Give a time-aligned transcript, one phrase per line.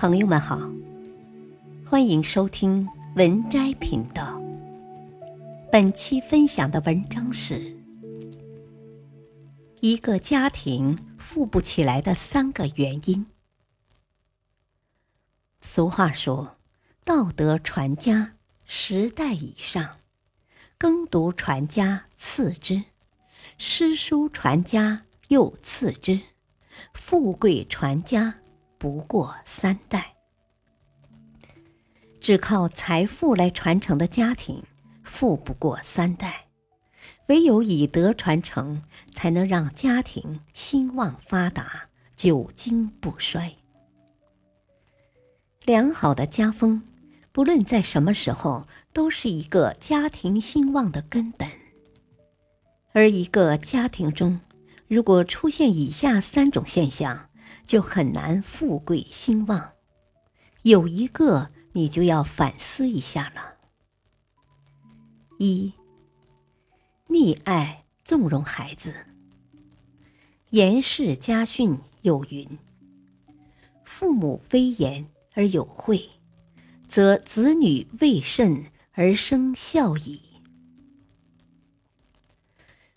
[0.00, 0.58] 朋友们好，
[1.84, 4.40] 欢迎收听文摘频道。
[5.70, 7.76] 本期分享的文章是：
[9.82, 13.26] 一个家庭富不起来的三个原因。
[15.60, 16.56] 俗话说
[17.04, 19.98] ：“道德传家，十代以上；
[20.78, 22.84] 耕读传家，次之；
[23.58, 26.20] 诗书传家，又次之；
[26.94, 28.36] 富贵传家。”
[28.80, 30.14] 不过三代，
[32.18, 34.64] 只靠财富来传承的家庭，
[35.02, 36.46] 富不过三代；
[37.26, 38.80] 唯有以德传承，
[39.12, 43.54] 才能让家庭兴旺发达，久经不衰。
[45.66, 46.82] 良好的家风，
[47.32, 51.46] 不论在什么时候，都是一个家庭兴旺的根本。
[52.94, 54.40] 而一个家庭中，
[54.88, 57.28] 如果出现以下三种现象，
[57.70, 59.74] 就很难富贵兴旺，
[60.62, 63.58] 有一个你就要反思一下了。
[65.38, 65.72] 一，
[67.06, 68.92] 溺爱纵容孩子。
[70.48, 72.58] 严氏家训有云
[73.86, 76.10] ：“父母威严而有惠，
[76.88, 80.20] 则子女未甚而生孝矣。”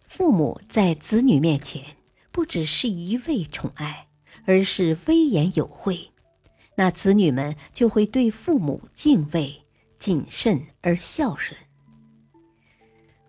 [0.07, 1.95] 父母在子女面前，
[2.31, 4.07] 不只是一味宠爱。
[4.45, 6.11] 而是威严有惠，
[6.75, 9.63] 那子女们就会对父母敬畏、
[9.97, 11.59] 谨慎而孝顺。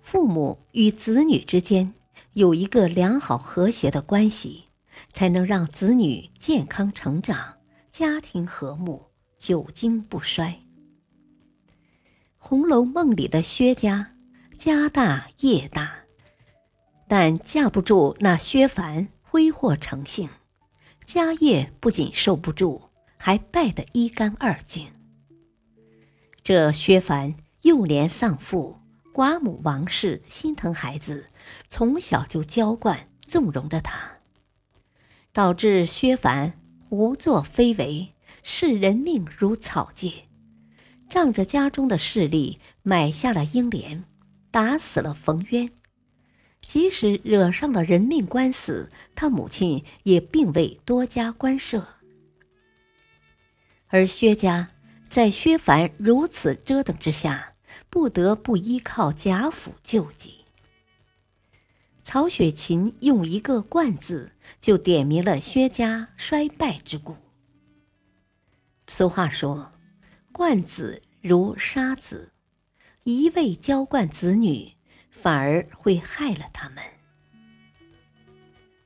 [0.02, 1.94] 父母与子女之间
[2.34, 4.64] 有一个良好和谐的关系，
[5.12, 7.58] 才能让子女健康成长，
[7.90, 9.06] 家庭和睦，
[9.38, 10.60] 久经不衰。
[12.38, 14.14] 《红楼梦》里的薛家，
[14.58, 16.04] 家大业大，
[17.08, 20.28] 但架不住那薛蟠挥霍成性。
[21.06, 24.90] 家业不仅受不住，还败得一干二净。
[26.42, 28.80] 这薛蟠幼年丧父，
[29.12, 31.28] 寡母王氏心疼孩子，
[31.68, 34.18] 从小就娇惯纵容着他，
[35.32, 36.52] 导致薛蟠
[36.90, 40.28] 无作非为，视人命如草芥，
[41.08, 44.04] 仗着家中的势力买下了英莲，
[44.50, 45.68] 打死了冯渊。
[46.66, 51.86] 即使惹上了人命官司，他母亲也并未多加关涉。
[53.88, 54.70] 而薛家
[55.08, 57.54] 在薛蟠如此折腾之下，
[57.88, 60.44] 不得不依靠贾府救济。
[62.02, 67.16] 曹雪芹用一个“冠”字，就点明了薛家衰败之故。
[68.86, 69.72] 俗话说
[70.30, 72.32] ：“惯子如杀子”，
[73.04, 74.73] 一味娇惯子女。
[75.24, 76.84] 反而会害了他们。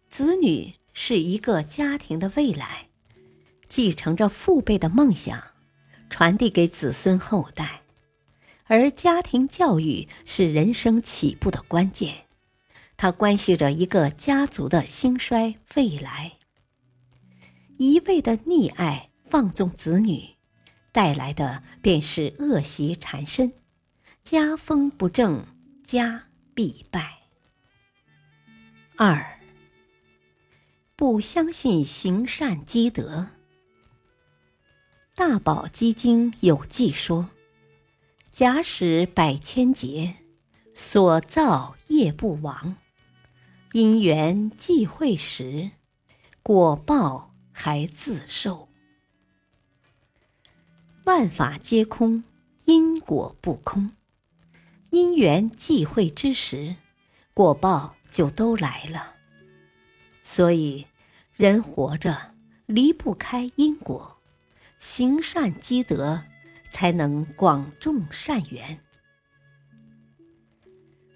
[0.08, 2.86] 子女是一个家庭的未来，
[3.68, 5.42] 继承着父辈的梦想，
[6.08, 7.82] 传递给子孙后代。
[8.66, 12.26] 而家庭教育是人生起步的关键，
[12.96, 16.34] 它关系着一个家族的兴衰未来。
[17.78, 20.36] 一味的溺爱放纵子女，
[20.92, 23.52] 带来的便是恶习缠身，
[24.22, 25.44] 家风不正。
[25.84, 26.27] 家
[26.58, 27.20] 必败。
[28.96, 29.38] 二，
[30.96, 33.28] 不相信行善积德。
[35.14, 37.30] 大宝积经有记说
[38.32, 40.16] ：“假使百千劫，
[40.74, 42.74] 所造业不亡；
[43.70, 45.70] 因缘际会时，
[46.42, 48.68] 果报还自受。
[51.04, 52.24] 万法皆空，
[52.64, 53.92] 因果不空。”
[54.90, 56.76] 因缘际会之时，
[57.34, 59.16] 果报就都来了。
[60.22, 60.86] 所以，
[61.34, 62.34] 人活着
[62.66, 64.18] 离不开因果，
[64.78, 66.22] 行善积德，
[66.70, 68.80] 才能广种善缘。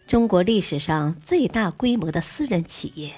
[0.06, 3.16] 中国历史上最大规模的私人企业，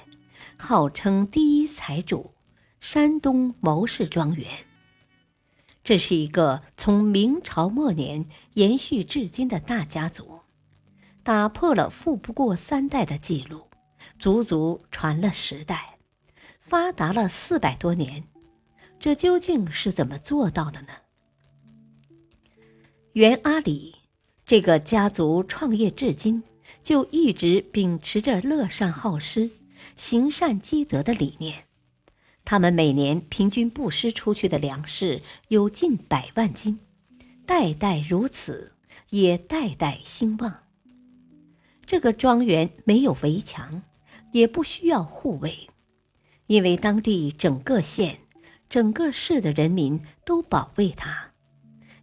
[0.57, 2.33] 号称第一财主——
[2.79, 4.47] 山东牟氏庄园。
[5.83, 10.43] 这是一个从明朝末年延续至今的大家族。
[11.25, 13.67] 打破了富不过三代的记录，
[14.19, 15.99] 足足传了十代，
[16.61, 18.25] 发达了四百多年，
[19.01, 20.89] 这究竟是怎么做到的呢？
[23.15, 23.95] 袁阿里
[24.45, 26.43] 这个家族创业至今，
[26.83, 29.51] 就一直秉持着乐善好施、
[29.97, 31.65] 行善积德的理念。
[32.45, 36.79] 他们每年平均布施出去的粮食有近百万斤，
[37.47, 38.75] 代代如此，
[39.09, 40.64] 也代代兴旺。
[41.87, 43.83] 这个庄园没有围墙，
[44.33, 45.69] 也不需要护卫，
[46.47, 48.19] 因为当地整个县
[48.69, 51.33] 整个市的人民都保卫他，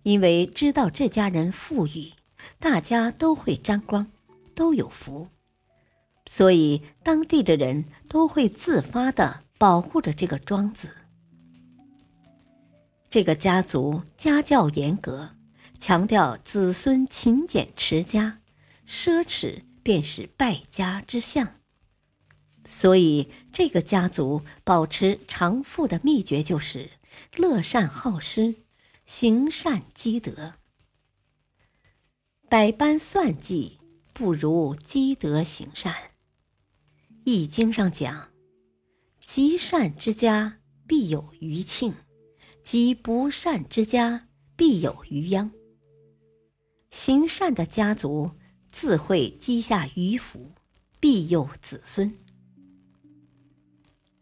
[0.03, 2.13] 因为知道这家人富裕，
[2.59, 4.07] 大家都会沾光，
[4.55, 5.27] 都有福，
[6.25, 10.89] 所以当地的人都会自发的保护着这个庄子。
[13.09, 15.31] 这个家族家教严格，
[15.79, 18.39] 强调子孙勤俭持家，
[18.87, 21.59] 奢侈便是败家之相。
[22.65, 26.91] 所以，这个家族保持长富的秘诀就是
[27.35, 28.55] 乐善好施，
[29.05, 30.53] 行善积德。
[32.47, 33.79] 百般算计
[34.13, 35.93] 不如积德行善。
[37.23, 38.31] 《易经》上讲
[39.19, 41.95] ：“积善之家必有余庆。”
[42.63, 45.51] 积不善之家，必有余殃。
[46.91, 48.31] 行善的家族
[48.71, 50.51] 自会积下余福，
[50.99, 52.17] 庇佑子孙。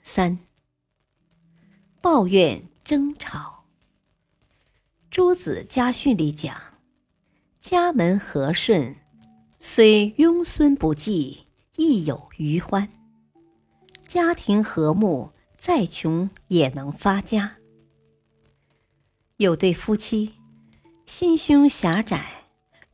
[0.02, 0.40] 三、
[2.02, 3.66] 抱怨争吵。
[5.12, 6.60] 诸子家训里讲
[7.62, 8.96] ：“家门和顺，
[9.60, 11.46] 虽庸孙不济，
[11.78, 12.90] 亦有余欢。
[14.08, 17.58] 家庭和睦，再穷也能发家。”
[19.38, 20.34] 有对夫妻，
[21.06, 22.39] 心胸狭窄，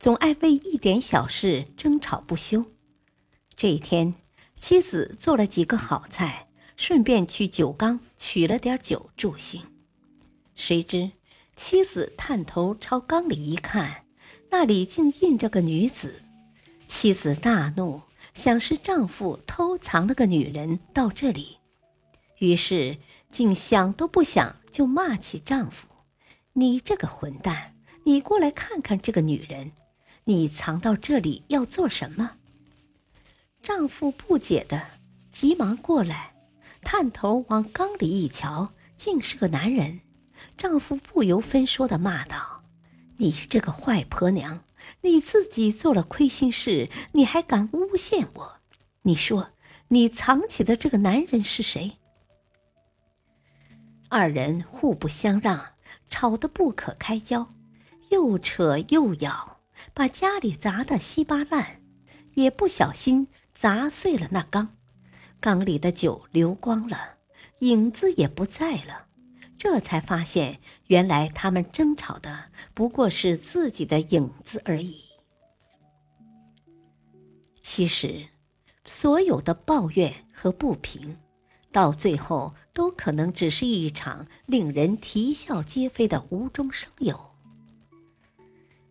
[0.06, 2.64] 总爱为一点小事争吵不休。
[3.56, 4.14] 这一天，
[4.56, 9.60] 妻子做了几个好菜，顺便去酒缸取了点酒助兴。
[10.54, 11.10] 谁知
[11.56, 14.04] 妻子探头朝缸里一看，
[14.50, 16.22] 那里竟印着个女子。
[16.86, 21.56] 妻子大怒，想是丈夫偷藏了个女人到这里，
[22.38, 22.98] 于是
[23.32, 25.88] 竟想都不想就骂起丈夫。
[26.52, 27.74] 你这个混蛋！
[28.04, 29.72] 你过来看看这个女人，
[30.28, 32.32] 你藏到这里要做什么？
[33.62, 34.82] 丈夫不解的，
[35.30, 36.34] 急忙过来，
[36.82, 40.00] 探头往缸里一瞧，竟是个男人。
[40.56, 42.64] 丈夫不由分说的骂道
[43.18, 44.64] ：“你这个坏婆娘，
[45.02, 48.56] 你自己做了亏心事，你还敢诬陷我？
[49.02, 49.50] 你说，
[49.88, 51.98] 你藏起的这个男人是谁？”
[54.10, 55.74] 二人互不相让。
[56.08, 57.48] 吵得不可开交，
[58.10, 59.55] 又扯又咬，
[59.94, 61.82] 把家里砸得稀巴烂，
[62.34, 64.76] 也不小心砸碎了那缸，
[65.40, 67.16] 缸里的酒流光了，
[67.60, 69.06] 影子也不在了。
[69.58, 75.04] 这才发现，原来他们争吵的不过是自己的影子而已。
[77.62, 78.28] 其实，
[78.84, 81.16] 所有的抱怨和不平。
[81.72, 87.35] 到最后，都可能只是一场令人啼笑皆非的无中生有。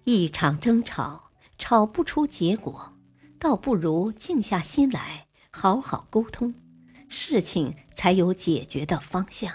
[0.06, 2.94] 一场争吵，吵不出结果，
[3.40, 6.54] 倒不如静下心来，好好沟通，
[7.10, 9.52] 事情才有解决的方向。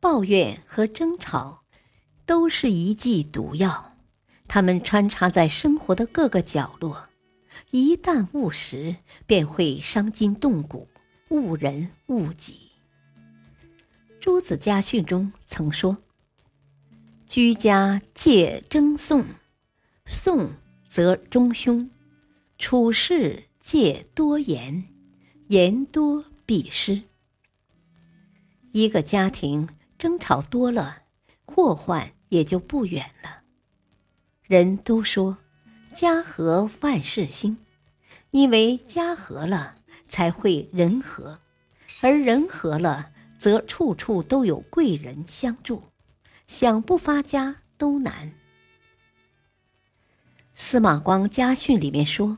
[0.00, 1.62] 抱怨和争吵，
[2.26, 3.96] 都是一剂毒药，
[4.48, 7.08] 它们穿插在生活的各个角落，
[7.70, 10.88] 一旦误食，便会伤筋动骨。
[11.28, 12.68] 误人误己。
[14.20, 15.96] 朱子家训中曾说
[17.34, 19.24] ：“居家戒争讼，
[20.04, 20.52] 讼
[20.86, 21.88] 则中凶；
[22.58, 24.84] 处事戒多言，
[25.48, 27.04] 言多必失。”
[28.72, 31.04] 一个家庭争吵多了，
[31.46, 33.44] 祸患也就不远了。
[34.42, 35.38] 人都说
[35.96, 37.56] “家和万事兴”，
[38.32, 39.76] 因为家和了。
[40.06, 41.38] 才会人和，
[42.02, 45.84] 而人和了，则处处都有贵人相助，
[46.52, 48.34] 想不发家都难。
[50.54, 52.36] 司马光家训里面说：“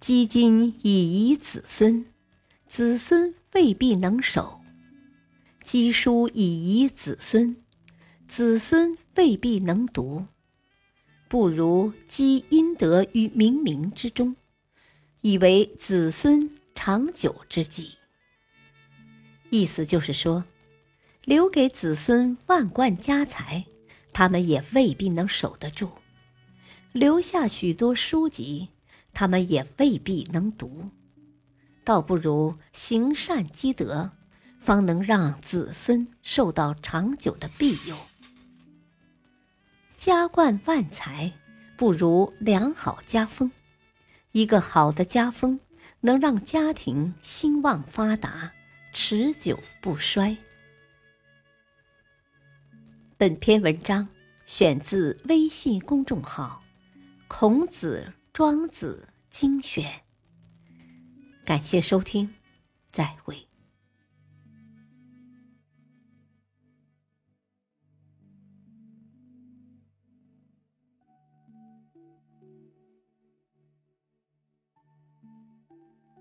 [0.00, 2.06] 积金以遗子孙，
[2.66, 4.60] 子孙未必能守；
[5.62, 7.56] 积书以遗子孙，
[8.26, 10.26] 子孙未必能读。
[11.28, 14.34] 不如积阴德于冥冥之中。”
[15.22, 17.94] 以为子孙长久之计，
[19.50, 20.44] 意思就是说，
[21.24, 23.64] 留给子孙万贯家财，
[24.12, 25.88] 他们也未必能守得住；
[26.92, 28.68] 留下许多书籍，
[29.14, 30.90] 他们也未必能读。
[31.82, 34.10] 倒不如行善积德，
[34.60, 37.96] 方能让子孙受到长久的庇佑。
[39.98, 41.32] 家冠万财，
[41.76, 43.50] 不如良好家风。
[44.32, 45.60] 一个好的家风，
[46.00, 48.52] 能让家庭兴旺发达、
[48.92, 50.36] 持久不衰。
[53.24, 54.06] 本篇文章
[54.44, 56.60] 选自微信公众号
[57.26, 59.82] 《孔子庄子精选》，
[61.42, 62.34] 感谢收听，
[62.90, 63.48] 再会。